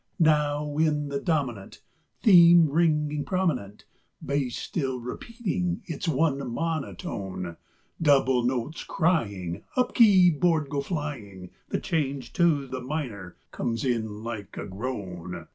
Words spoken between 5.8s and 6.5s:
its one